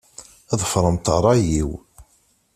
[0.59, 1.71] Ḍefṛemt ṛṛay-iw.